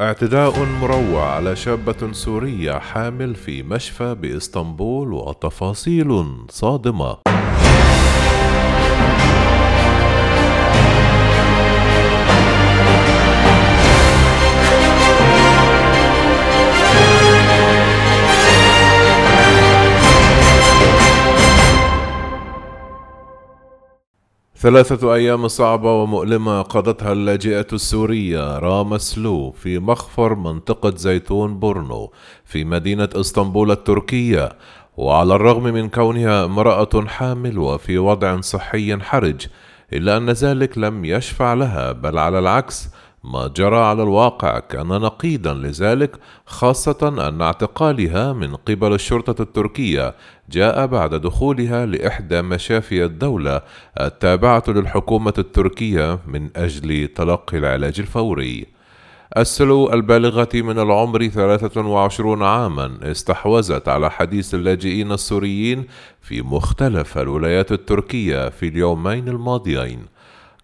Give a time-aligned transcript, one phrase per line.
[0.00, 7.27] اعتداء مروع على شابة سورية حامل في مشفى بإسطنبول وتفاصيل صادمة.
[24.60, 32.12] ثلاثة أيام صعبة ومؤلمة قضتها اللاجئة السورية راما سلو في مخفر منطقة زيتون بورنو
[32.44, 34.48] في مدينة إسطنبول التركية
[34.96, 39.46] وعلى الرغم من كونها امرأة حامل وفي وضع صحي حرج
[39.92, 42.88] إلا أن ذلك لم يشفع لها بل على العكس
[43.24, 50.14] ما جرى على الواقع كان نقيضا لذلك خاصة أن اعتقالها من قبل الشرطة التركية
[50.50, 53.62] جاء بعد دخولها لإحدى مشافي الدولة
[54.00, 58.66] التابعة للحكومة التركية من أجل تلقي العلاج الفوري.
[59.36, 65.86] السلو البالغة من العمر 23 عاما استحوذت على حديث اللاجئين السوريين
[66.20, 70.17] في مختلف الولايات التركية في اليومين الماضيين.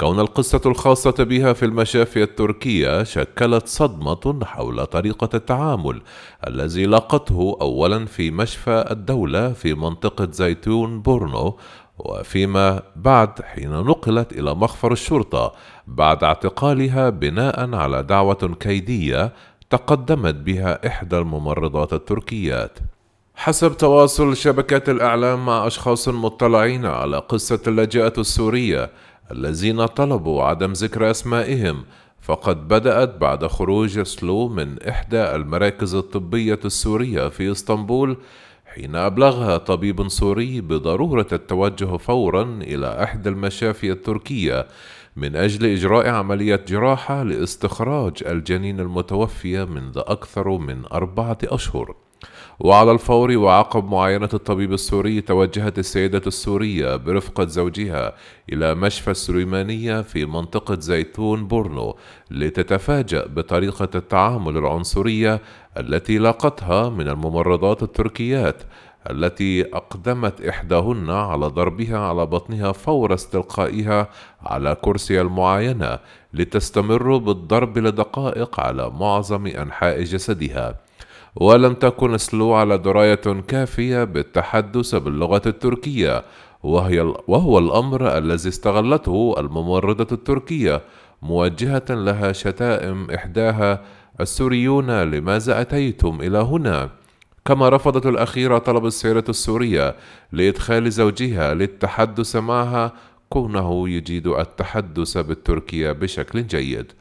[0.00, 6.02] كون القصة الخاصة بها في المشافي التركية شكلت صدمة حول طريقة التعامل
[6.46, 11.58] الذي لاقته أولا في مشفى الدولة في منطقة زيتون بورنو
[11.98, 15.52] وفيما بعد حين نقلت إلى مخفر الشرطة
[15.86, 19.32] بعد اعتقالها بناء على دعوة كيدية
[19.70, 22.78] تقدمت بها إحدى الممرضات التركيات.
[23.34, 28.90] حسب تواصل شبكات الإعلام مع أشخاص مطلعين على قصة اللاجئة السورية
[29.32, 31.84] الذين طلبوا عدم ذكر أسمائهم
[32.20, 38.16] فقد بدأت بعد خروج سلو من إحدى المراكز الطبية السورية في إسطنبول
[38.66, 44.66] حين أبلغها طبيب سوري بضرورة التوجه فورا إلى إحدى المشافي التركية
[45.16, 51.94] من أجل إجراء عملية جراحة لاستخراج الجنين المتوفي منذ أكثر من أربعة أشهر.
[52.60, 58.14] وعلى الفور وعقب معاينة الطبيب السوري توجهت السيدة السورية برفقة زوجها
[58.52, 61.96] إلى مشفى السليمانية في منطقة زيتون بورنو
[62.30, 65.40] لتتفاجأ بطريقة التعامل العنصرية
[65.78, 68.62] التي لاقتها من الممرضات التركيات
[69.10, 74.08] التي أقدمت إحداهن على ضربها على بطنها فور استلقائها
[74.42, 75.98] على كرسي المعاينة
[76.34, 80.76] لتستمر بالضرب لدقائق على معظم أنحاء جسدها.
[81.36, 86.24] ولم تكن سلو على دراية كافية بالتحدث باللغة التركية
[86.62, 90.82] وهي وهو الأمر الذي استغلته الممرضة التركية
[91.22, 93.82] موجهة لها شتائم إحداها
[94.20, 96.90] السوريون لماذا أتيتم إلى هنا؟
[97.44, 99.96] كما رفضت الأخيرة طلب السيرة السورية
[100.32, 102.92] لإدخال زوجها للتحدث معها
[103.30, 106.92] كونه يجيد التحدث بالتركية بشكل جيد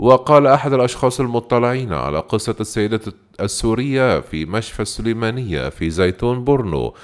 [0.00, 3.00] وقال أحد الأشخاص المطلعين على قصة السيدة
[3.40, 6.94] السورية في مشفى السليمانية في زيتون بورنو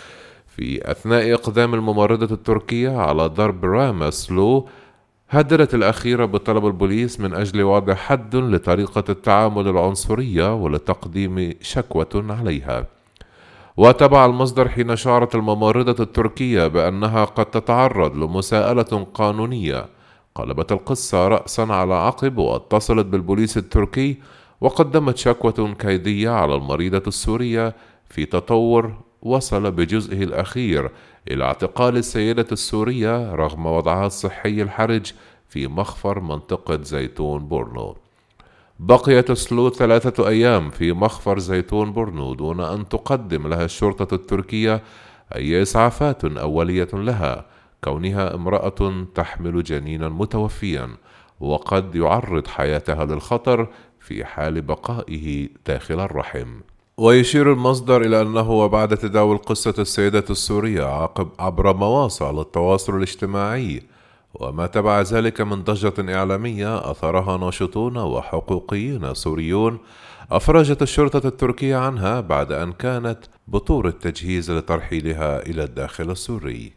[0.46, 4.68] في أثناء إقدام الممرضة التركية على ضرب رامسلو
[5.30, 12.86] هددت الأخيرة بطلب البوليس من أجل وضع حد لطريقة التعامل العنصرية ولتقديم شكوى عليها.
[13.76, 19.95] وتبع المصدر حين شعرت الممرضة التركية بأنها قد تتعرض لمساءلة قانونية.
[20.36, 24.16] قلبت القصة رأسا على عقب واتصلت بالبوليس التركي
[24.60, 27.74] وقدمت شكوى كيدية على المريضة السورية
[28.08, 30.90] في تطور وصل بجزئه الأخير
[31.30, 35.12] إلى اعتقال السيدة السورية رغم وضعها الصحي الحرج
[35.48, 37.96] في مخفر منطقة زيتون بورنو
[38.78, 44.82] بقيت سلو ثلاثة أيام في مخفر زيتون بورنو دون أن تقدم لها الشرطة التركية
[45.34, 47.55] أي إسعافات أولية لها.
[47.86, 50.88] كونها امرأة تحمل جنينا متوفيا
[51.40, 53.68] وقد يعرض حياتها للخطر
[54.00, 56.60] في حال بقائه داخل الرحم.
[56.96, 63.82] ويشير المصدر إلى أنه وبعد تداول قصة السيدة السورية عقب عبر مواصع التواصل الاجتماعي
[64.34, 69.78] وما تبع ذلك من ضجة إعلامية أثرها ناشطون وحقوقيين سوريون
[70.30, 73.18] أفرجت الشرطة التركية عنها بعد أن كانت
[73.48, 76.75] بطور التجهيز لترحيلها إلى الداخل السوري.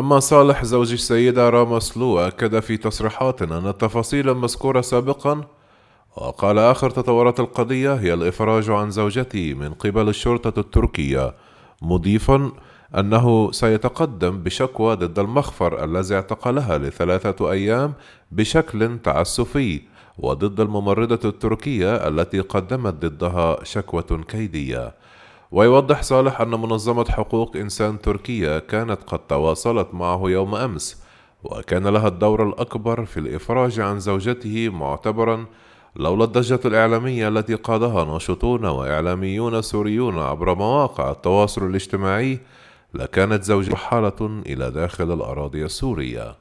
[0.00, 5.40] أما صالح زوج السيدة راما سلو أكد في تصريحات أن التفاصيل المذكورة سابقا
[6.16, 11.34] وقال آخر تطورات القضية هي الإفراج عن زوجته من قبل الشرطة التركية
[11.82, 12.52] مضيفا
[12.98, 17.92] أنه سيتقدم بشكوى ضد المخفر الذي اعتقلها لثلاثة أيام
[18.32, 19.82] بشكل تعسفي
[20.18, 24.94] وضد الممرضة التركية التي قدمت ضدها شكوى كيدية.
[25.52, 31.02] ويوضح صالح أن منظمة حقوق إنسان تركيا كانت قد تواصلت معه يوم أمس
[31.44, 35.46] وكان لها الدور الأكبر في الإفراج عن زوجته معتبرا
[35.96, 42.40] لولا الضجة الإعلامية التي قادها ناشطون وإعلاميون سوريون عبر مواقع التواصل الاجتماعي
[42.94, 46.36] لكانت زوجة حالة إلى داخل الأراضي السورية.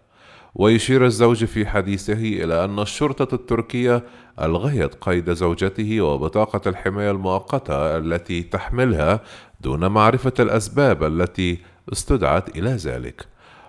[0.56, 4.04] ويشير الزوج في حديثه إلى أن الشرطة التركية
[4.46, 9.20] ألغيت قيد زوجته وبطاقة الحماية المؤقتة التي تحملها
[9.62, 11.60] دون معرفة الأسباب التي
[11.92, 13.26] استدعت إلى ذلك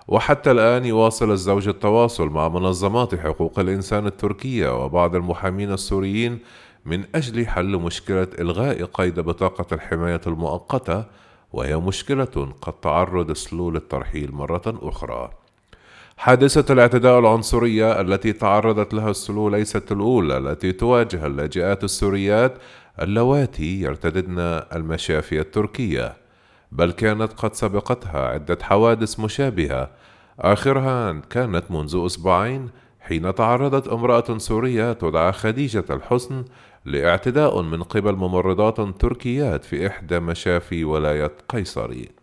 [0.07, 6.39] وحتى الآن يواصل الزوج التواصل مع منظمات حقوق الإنسان التركية وبعض المحامين السوريين
[6.85, 11.05] من أجل حل مشكلة إلغاء قيد بطاقة الحماية المؤقتة
[11.53, 15.40] وهي مشكلة قد تعرض سلول الترحيل مرة أخرى.
[16.21, 22.57] حادثة الاعتداء العنصرية التي تعرضت لها السلو ليست الأولى التي تواجه اللاجئات السوريات
[23.01, 24.39] اللواتي يرتددن
[24.75, 26.13] المشافي التركية،
[26.71, 29.89] بل كانت قد سبقتها عدة حوادث مشابهة،
[30.39, 32.69] آخرها كانت منذ أسبوعين
[32.99, 36.45] حين تعرضت امرأة سورية تدعى خديجة الحسن
[36.85, 42.20] لاعتداء من قبل ممرضات تركيات في إحدى مشافي ولاية قيصري.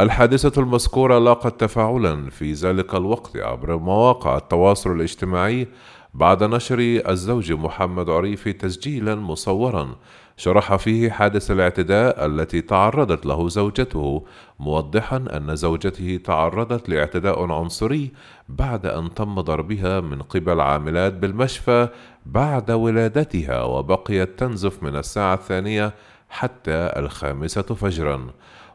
[0.00, 5.68] الحادثة المذكورة لاقت تفاعلا في ذلك الوقت عبر مواقع التواصل الاجتماعي
[6.14, 6.78] بعد نشر
[7.08, 9.96] الزوج محمد عريفي تسجيلا مصورا
[10.36, 14.24] شرح فيه حادث الاعتداء التي تعرضت له زوجته
[14.58, 18.10] موضحا أن زوجته تعرضت لاعتداء عنصري
[18.48, 21.88] بعد أن تم ضربها من قبل عاملات بالمشفى
[22.26, 25.94] بعد ولادتها وبقيت تنزف من الساعة الثانية
[26.34, 28.26] حتى الخامسة فجرا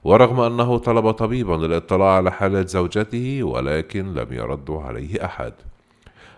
[0.04, 5.54] ورغم أنه طلب طبيبا للاطلاع على حالة زوجته ولكن لم يرد عليه أحد.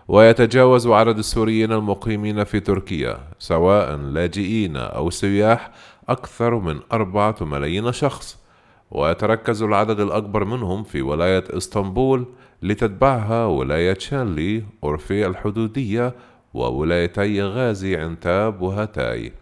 [0.08, 5.70] ويتجاوز عدد السوريين المقيمين في تركيا سواء لاجئين أو سياح
[6.08, 8.38] أكثر من أربعة ملايين شخص.
[8.90, 12.26] ويتركز العدد الأكبر منهم في ولاية إسطنبول
[12.62, 16.14] لتتبعها ولاية شانلي أورفا الحدودية
[16.54, 19.32] وولايتي غازي عنتاب وهاتاي.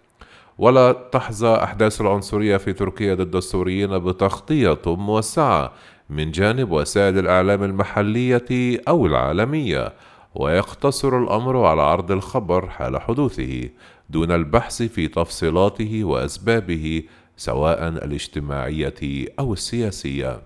[0.60, 5.72] ولا تحظى أحداث العنصرية في تركيا ضد السوريين بتغطية موسعة
[6.10, 9.92] من جانب وسائل الإعلام المحلية أو العالمية
[10.34, 13.68] ويقتصر الأمر على عرض الخبر حال حدوثه
[14.10, 17.02] دون البحث في تفصيلاته وأسبابه
[17.36, 20.40] سواء الاجتماعية أو السياسية.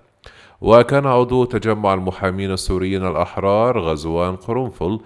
[0.60, 5.00] وكان عضو تجمع المحامين السوريين الأحرار غزوان قرنفل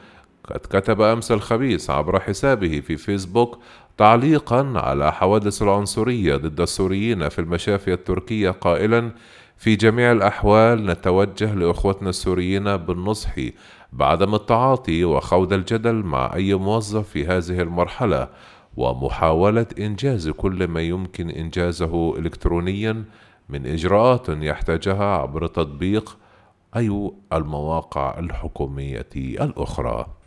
[0.53, 3.59] قد كتب أمس الخميس عبر حسابه في فيسبوك
[3.97, 9.13] تعليقا على حوادث العنصرية ضد السوريين في المشافي التركية قائلا
[9.57, 13.31] في جميع الأحوال نتوجه لإخوتنا السوريين بالنصح
[13.93, 18.29] بعدم التعاطي وخوض الجدل مع أي موظف في هذه المرحلة
[18.77, 23.05] ومحاولة إنجاز كل ما يمكن إنجازه إلكترونيا
[23.49, 26.19] من إجراءات يحتاجها عبر تطبيق
[26.77, 30.18] أي المواقع الحكومية الأخرى.